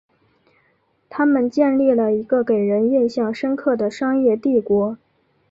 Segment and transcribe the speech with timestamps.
[1.09, 4.97] 他们建立了一个给人印象深刻的商业帝国。